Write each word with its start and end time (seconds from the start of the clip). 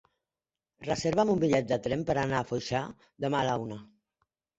Reserva'm 0.85 1.31
un 1.33 1.43
bitllet 1.43 1.67
de 1.71 1.77
tren 1.87 2.05
per 2.07 2.15
anar 2.21 2.39
a 2.39 2.47
Foixà 2.53 2.81
demà 3.27 3.43
a 3.43 3.47
la 3.51 3.55
una. 3.67 3.79